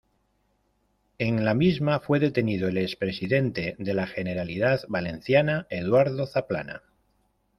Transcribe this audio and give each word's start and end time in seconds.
En 1.19 1.45
la 1.45 1.53
misma 1.53 1.99
fue 1.99 2.19
detenido 2.19 2.67
el 2.69 2.79
expresidente 2.79 3.75
de 3.77 3.93
la 3.93 4.07
Generalidad 4.07 4.81
Valenciana, 4.87 5.67
Eduardo 5.69 6.25
Zaplana. 6.25 6.81